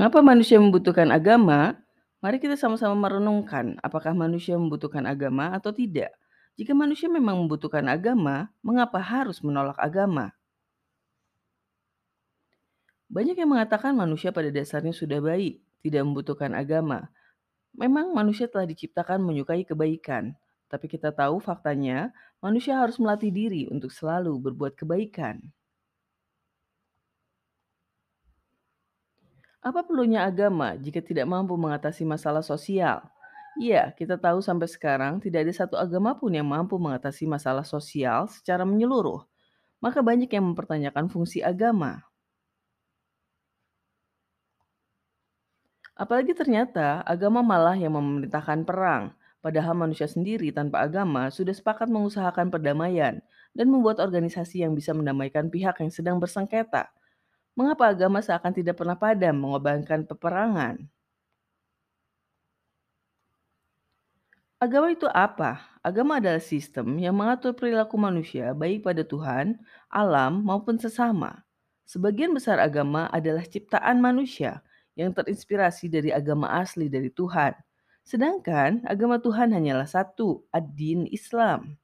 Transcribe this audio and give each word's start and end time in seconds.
Mengapa 0.00 0.24
manusia 0.24 0.56
membutuhkan 0.56 1.12
agama? 1.12 1.76
Mari 2.24 2.40
kita 2.40 2.56
sama-sama 2.56 2.96
merenungkan, 2.96 3.76
apakah 3.84 4.16
manusia 4.16 4.56
membutuhkan 4.56 5.04
agama 5.04 5.52
atau 5.52 5.76
tidak. 5.76 6.16
Jika 6.56 6.72
manusia 6.72 7.12
memang 7.12 7.36
membutuhkan 7.44 7.84
agama, 7.84 8.48
mengapa 8.64 8.96
harus 8.96 9.44
menolak 9.44 9.76
agama? 9.76 10.32
Banyak 13.12 13.44
yang 13.44 13.52
mengatakan 13.52 13.92
manusia 13.92 14.32
pada 14.32 14.48
dasarnya 14.48 14.96
sudah 14.96 15.20
baik, 15.20 15.60
tidak 15.84 16.02
membutuhkan 16.08 16.56
agama. 16.56 17.12
Memang 17.76 18.16
manusia 18.16 18.48
telah 18.48 18.64
diciptakan 18.64 19.20
menyukai 19.20 19.68
kebaikan, 19.68 20.32
tapi 20.72 20.88
kita 20.88 21.12
tahu 21.12 21.44
faktanya 21.44 22.08
manusia 22.40 22.80
harus 22.80 22.96
melatih 22.96 23.28
diri 23.28 23.68
untuk 23.68 23.92
selalu 23.92 24.32
berbuat 24.48 24.80
kebaikan. 24.80 25.44
Apa 29.60 29.80
perlunya 29.84 30.24
agama 30.24 30.72
jika 30.84 31.00
tidak 31.04 31.26
mampu 31.28 31.52
mengatasi 31.56 32.02
masalah 32.08 32.40
sosial? 32.44 32.98
Iya, 33.60 33.92
kita 33.98 34.16
tahu 34.16 34.40
sampai 34.40 34.68
sekarang 34.70 35.20
tidak 35.24 35.44
ada 35.44 35.52
satu 35.60 35.76
agama 35.76 36.16
pun 36.16 36.32
yang 36.32 36.48
mampu 36.48 36.76
mengatasi 36.80 37.24
masalah 37.28 37.64
sosial 37.74 38.24
secara 38.32 38.64
menyeluruh. 38.64 39.20
Maka 39.84 40.00
banyak 40.04 40.30
yang 40.32 40.44
mempertanyakan 40.52 41.06
fungsi 41.12 41.40
agama. 41.44 42.04
Apalagi 46.02 46.32
ternyata 46.40 46.86
agama 47.14 47.40
malah 47.50 47.76
yang 47.78 47.94
memerintahkan 47.98 48.60
perang, 48.68 49.04
padahal 49.44 49.74
manusia 49.82 50.08
sendiri 50.14 50.48
tanpa 50.58 50.76
agama 50.86 51.22
sudah 51.36 51.54
sepakat 51.54 51.86
mengusahakan 51.94 52.48
perdamaian 52.54 53.14
dan 53.54 53.66
membuat 53.72 53.96
organisasi 54.06 54.56
yang 54.66 54.72
bisa 54.78 54.90
mendamaikan 54.98 55.46
pihak 55.54 55.76
yang 55.82 55.92
sedang 55.94 56.16
bersengketa. 56.22 56.90
Mengapa 57.60 57.92
agama 57.92 58.24
seakan 58.24 58.56
tidak 58.56 58.80
pernah 58.80 58.96
padam 58.96 59.36
mengobarkan 59.36 60.08
peperangan? 60.08 60.80
Agama 64.56 64.88
itu 64.96 65.04
apa? 65.12 65.60
Agama 65.84 66.16
adalah 66.16 66.40
sistem 66.40 66.96
yang 66.96 67.12
mengatur 67.12 67.52
perilaku 67.52 68.00
manusia 68.00 68.56
baik 68.56 68.80
pada 68.80 69.04
Tuhan, 69.04 69.60
alam, 69.92 70.40
maupun 70.40 70.80
sesama. 70.80 71.44
Sebagian 71.84 72.32
besar 72.32 72.60
agama 72.60 73.12
adalah 73.12 73.44
ciptaan 73.44 74.00
manusia 74.00 74.64
yang 74.96 75.12
terinspirasi 75.16 75.88
dari 75.88 76.12
agama 76.12 76.48
asli 76.60 76.92
dari 76.92 77.08
Tuhan. 77.08 77.56
Sedangkan 78.04 78.84
agama 78.84 79.16
Tuhan 79.16 79.52
hanyalah 79.52 79.88
satu, 79.88 80.44
ad-din 80.48 81.08
Islam. 81.08 81.79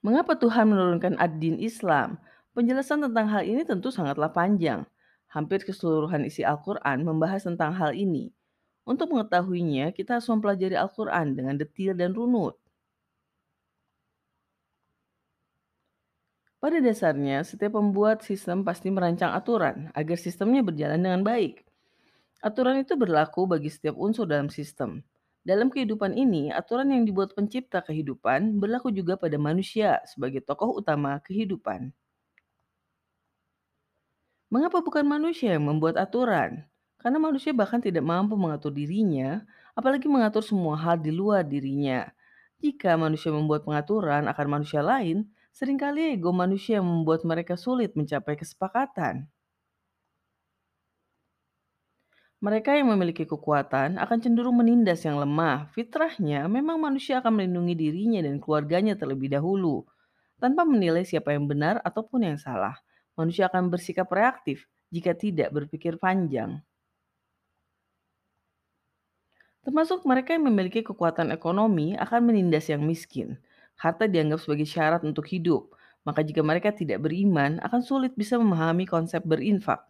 Mengapa 0.00 0.32
Tuhan 0.32 0.72
menurunkan 0.72 1.20
ad-din 1.20 1.60
Islam? 1.60 2.16
Penjelasan 2.56 3.04
tentang 3.04 3.28
hal 3.28 3.44
ini 3.44 3.68
tentu 3.68 3.92
sangatlah 3.92 4.32
panjang. 4.32 4.88
Hampir 5.28 5.60
keseluruhan 5.60 6.24
isi 6.24 6.40
Al-Quran 6.40 7.04
membahas 7.04 7.44
tentang 7.44 7.76
hal 7.76 7.92
ini. 7.92 8.32
Untuk 8.88 9.12
mengetahuinya, 9.12 9.92
kita 9.92 10.16
harus 10.16 10.26
mempelajari 10.32 10.72
Al-Quran 10.72 11.36
dengan 11.36 11.54
detil 11.60 11.92
dan 11.92 12.16
runut. 12.16 12.56
Pada 16.60 16.80
dasarnya, 16.80 17.44
setiap 17.44 17.76
pembuat 17.76 18.24
sistem 18.24 18.64
pasti 18.64 18.88
merancang 18.88 19.36
aturan 19.36 19.92
agar 19.92 20.16
sistemnya 20.16 20.64
berjalan 20.64 21.00
dengan 21.00 21.20
baik. 21.20 21.60
Aturan 22.40 22.80
itu 22.80 22.96
berlaku 22.96 23.44
bagi 23.44 23.68
setiap 23.68 24.00
unsur 24.00 24.24
dalam 24.24 24.48
sistem. 24.48 25.04
Dalam 25.48 25.68
kehidupan 25.74 26.12
ini, 26.24 26.42
aturan 26.60 26.88
yang 26.94 27.04
dibuat 27.08 27.30
pencipta 27.36 27.78
kehidupan 27.88 28.40
berlaku 28.62 28.88
juga 28.98 29.14
pada 29.22 29.36
manusia 29.48 29.90
sebagai 30.10 30.40
tokoh 30.48 30.70
utama 30.80 31.12
kehidupan. 31.26 31.92
Mengapa 34.54 34.78
bukan 34.86 35.02
manusia 35.14 35.48
yang 35.58 35.64
membuat 35.70 35.96
aturan? 36.04 36.50
Karena 37.02 37.18
manusia 37.26 37.50
bahkan 37.60 37.80
tidak 37.86 38.04
mampu 38.12 38.34
mengatur 38.38 38.70
dirinya, 38.74 39.42
apalagi 39.78 40.06
mengatur 40.10 40.42
semua 40.50 40.74
hal 40.84 40.96
di 41.00 41.10
luar 41.20 41.42
dirinya. 41.46 42.00
Jika 42.62 42.90
manusia 43.04 43.30
membuat 43.32 43.64
pengaturan 43.66 44.28
akan 44.32 44.46
manusia 44.54 44.82
lain, 44.84 45.16
sering 45.56 45.78
kali 45.80 46.14
ego 46.14 46.30
manusia 46.42 46.78
yang 46.78 46.86
membuat 46.92 47.20
mereka 47.24 47.54
sulit 47.56 47.90
mencapai 47.98 48.34
kesepakatan. 48.36 49.14
Mereka 52.40 52.72
yang 52.72 52.88
memiliki 52.96 53.28
kekuatan 53.28 54.00
akan 54.00 54.18
cenderung 54.24 54.56
menindas 54.56 55.04
yang 55.04 55.20
lemah. 55.20 55.68
Fitrahnya, 55.76 56.48
memang 56.48 56.80
manusia 56.80 57.20
akan 57.20 57.32
melindungi 57.36 57.74
dirinya 57.76 58.20
dan 58.24 58.40
keluarganya 58.40 58.96
terlebih 58.96 59.28
dahulu, 59.28 59.84
tanpa 60.40 60.64
menilai 60.64 61.04
siapa 61.04 61.36
yang 61.36 61.44
benar 61.44 61.84
ataupun 61.84 62.24
yang 62.24 62.38
salah. 62.40 62.80
Manusia 63.12 63.52
akan 63.52 63.68
bersikap 63.68 64.08
reaktif 64.08 64.64
jika 64.88 65.12
tidak 65.12 65.52
berpikir 65.52 66.00
panjang. 66.00 66.64
Termasuk 69.60 70.08
mereka 70.08 70.32
yang 70.32 70.48
memiliki 70.48 70.80
kekuatan 70.80 71.28
ekonomi 71.36 71.92
akan 72.00 72.20
menindas 72.24 72.72
yang 72.72 72.80
miskin. 72.80 73.36
Harta 73.76 74.08
dianggap 74.08 74.40
sebagai 74.40 74.64
syarat 74.64 75.04
untuk 75.04 75.28
hidup, 75.28 75.76
maka 76.08 76.24
jika 76.24 76.40
mereka 76.40 76.72
tidak 76.72 77.04
beriman, 77.04 77.60
akan 77.60 77.84
sulit 77.84 78.16
bisa 78.16 78.40
memahami 78.40 78.88
konsep 78.88 79.20
berinfak. 79.20 79.89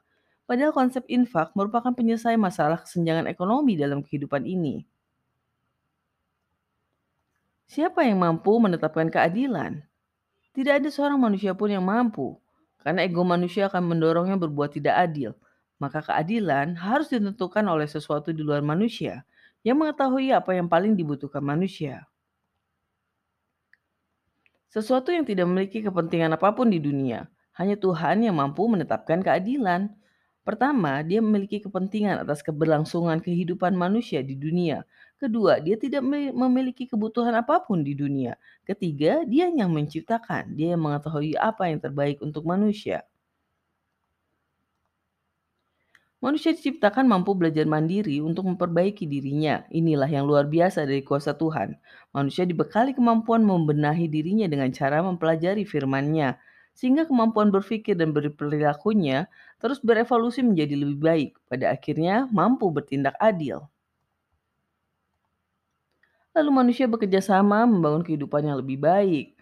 Padahal 0.50 0.75
konsep 0.75 1.06
infak 1.06 1.55
merupakan 1.55 1.94
penyelesaian 1.94 2.34
masalah 2.34 2.83
kesenjangan 2.83 3.31
ekonomi 3.31 3.78
dalam 3.78 4.03
kehidupan 4.03 4.43
ini. 4.43 4.83
Siapa 7.71 8.03
yang 8.03 8.19
mampu 8.19 8.59
menetapkan 8.59 9.06
keadilan? 9.15 9.78
Tidak 10.50 10.83
ada 10.83 10.91
seorang 10.91 11.22
manusia 11.22 11.55
pun 11.55 11.71
yang 11.71 11.87
mampu, 11.87 12.34
karena 12.83 13.06
ego 13.06 13.22
manusia 13.22 13.71
akan 13.71 13.94
mendorongnya 13.94 14.34
berbuat 14.34 14.75
tidak 14.75 14.99
adil. 14.99 15.38
Maka 15.78 16.03
keadilan 16.03 16.75
harus 16.75 17.15
ditentukan 17.15 17.62
oleh 17.71 17.87
sesuatu 17.87 18.34
di 18.34 18.43
luar 18.43 18.59
manusia 18.59 19.22
yang 19.62 19.78
mengetahui 19.78 20.34
apa 20.34 20.50
yang 20.59 20.67
paling 20.67 20.99
dibutuhkan 20.99 21.47
manusia. 21.47 22.11
Sesuatu 24.67 25.15
yang 25.15 25.22
tidak 25.22 25.47
memiliki 25.47 25.78
kepentingan 25.78 26.34
apa 26.34 26.50
pun 26.50 26.75
di 26.75 26.82
dunia, 26.82 27.31
hanya 27.55 27.78
Tuhan 27.78 28.27
yang 28.27 28.34
mampu 28.34 28.67
menetapkan 28.67 29.22
keadilan. 29.22 29.94
Pertama, 30.40 31.04
dia 31.04 31.20
memiliki 31.20 31.60
kepentingan 31.60 32.24
atas 32.24 32.40
keberlangsungan 32.40 33.20
kehidupan 33.20 33.76
manusia 33.76 34.24
di 34.24 34.34
dunia. 34.34 34.88
Kedua, 35.20 35.60
dia 35.60 35.76
tidak 35.76 36.00
memiliki 36.32 36.88
kebutuhan 36.88 37.36
apa 37.36 37.60
pun 37.60 37.84
di 37.84 37.92
dunia. 37.92 38.40
Ketiga, 38.64 39.20
dia 39.28 39.52
yang 39.52 39.68
menciptakan, 39.68 40.56
dia 40.56 40.72
yang 40.72 40.80
mengetahui 40.80 41.36
apa 41.36 41.68
yang 41.68 41.78
terbaik 41.84 42.24
untuk 42.24 42.48
manusia. 42.48 43.04
Manusia 46.20 46.52
diciptakan 46.52 47.08
mampu 47.08 47.32
belajar 47.32 47.64
mandiri 47.64 48.20
untuk 48.20 48.44
memperbaiki 48.44 49.08
dirinya. 49.08 49.64
Inilah 49.72 50.08
yang 50.08 50.28
luar 50.28 50.44
biasa 50.48 50.84
dari 50.84 51.00
kuasa 51.00 51.32
Tuhan. 51.32 51.80
Manusia 52.12 52.44
dibekali 52.44 52.92
kemampuan 52.92 53.40
membenahi 53.40 54.04
dirinya 54.04 54.44
dengan 54.44 54.68
cara 54.68 55.00
mempelajari 55.00 55.64
firman-Nya 55.64 56.36
sehingga 56.75 57.04
kemampuan 57.06 57.50
berpikir 57.53 57.94
dan 57.98 58.14
berperilakunya 58.16 59.26
terus 59.60 59.78
berevolusi 59.82 60.41
menjadi 60.44 60.75
lebih 60.78 60.98
baik. 61.00 61.31
Pada 61.50 61.75
akhirnya 61.75 62.26
mampu 62.31 62.70
bertindak 62.72 63.14
adil. 63.20 63.69
Lalu 66.31 66.50
manusia 66.54 66.86
bekerja 66.86 67.19
sama 67.20 67.66
membangun 67.66 68.06
kehidupan 68.06 68.47
yang 68.47 68.62
lebih 68.62 68.78
baik. 68.78 69.34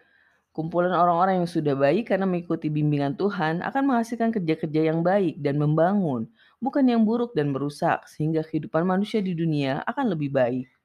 Kumpulan 0.57 0.91
orang-orang 0.91 1.45
yang 1.45 1.51
sudah 1.51 1.77
baik 1.79 2.11
karena 2.11 2.27
mengikuti 2.27 2.67
bimbingan 2.73 3.15
Tuhan 3.15 3.63
akan 3.63 3.83
menghasilkan 3.85 4.35
kerja-kerja 4.35 4.91
yang 4.91 5.07
baik 5.07 5.39
dan 5.39 5.61
membangun, 5.61 6.27
bukan 6.59 6.83
yang 6.89 7.07
buruk 7.07 7.31
dan 7.39 7.55
merusak, 7.55 8.09
sehingga 8.11 8.43
kehidupan 8.43 8.83
manusia 8.83 9.23
di 9.23 9.39
dunia 9.39 9.87
akan 9.87 10.17
lebih 10.17 10.35
baik 10.35 10.78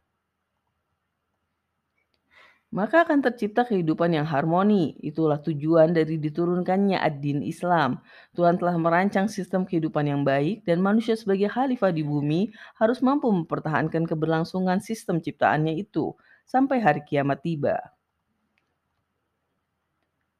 maka 2.73 3.05
akan 3.05 3.21
tercipta 3.21 3.61
kehidupan 3.69 4.17
yang 4.17 4.25
harmoni. 4.25 4.97
Itulah 4.97 5.37
tujuan 5.45 5.93
dari 5.93 6.17
diturunkannya 6.17 6.97
ad-din 6.97 7.45
Islam. 7.45 8.01
Tuhan 8.33 8.57
telah 8.57 8.73
merancang 8.81 9.29
sistem 9.29 9.61
kehidupan 9.61 10.09
yang 10.09 10.25
baik 10.25 10.65
dan 10.65 10.81
manusia 10.81 11.13
sebagai 11.13 11.53
khalifah 11.53 11.93
di 11.93 12.01
bumi 12.01 12.49
harus 12.81 13.05
mampu 13.05 13.29
mempertahankan 13.29 14.09
keberlangsungan 14.09 14.81
sistem 14.81 15.21
ciptaannya 15.21 15.77
itu 15.77 16.17
sampai 16.49 16.81
hari 16.81 17.05
kiamat 17.05 17.45
tiba. 17.45 17.93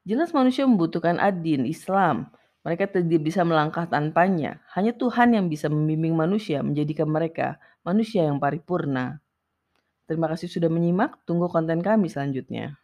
Jelas 0.04 0.34
manusia 0.34 0.66
membutuhkan 0.66 1.22
ad-din 1.22 1.70
Islam. 1.70 2.34
Mereka 2.66 2.90
tidak 2.92 3.22
bisa 3.22 3.46
melangkah 3.46 3.86
tanpanya. 3.86 4.60
Hanya 4.74 4.98
Tuhan 4.98 5.38
yang 5.38 5.54
bisa 5.54 5.70
membimbing 5.70 6.18
manusia 6.18 6.66
menjadikan 6.66 7.08
mereka 7.08 7.62
manusia 7.86 8.26
yang 8.26 8.42
paripurna. 8.42 9.22
Terima 10.08 10.28
kasih 10.32 10.52
sudah 10.52 10.68
menyimak, 10.68 11.12
tunggu 11.28 11.48
konten 11.48 11.80
kami 11.80 12.08
selanjutnya. 12.12 12.83